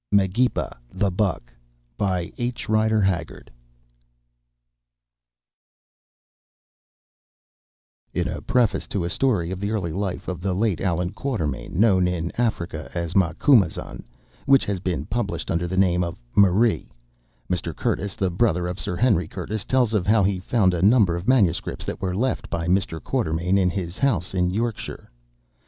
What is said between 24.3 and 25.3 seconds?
in Yorkshire.